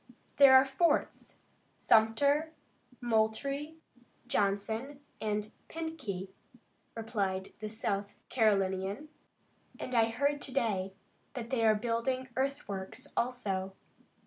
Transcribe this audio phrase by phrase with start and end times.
[0.37, 1.37] "There are the forts
[1.77, 2.53] Sumter,
[3.01, 3.75] Moultrie,
[4.25, 6.29] Johnson and Pinckney,"
[6.95, 9.09] replied the South Carolinian,
[9.79, 10.93] "and I heard to day
[11.35, 13.75] that they are building earthworks, also.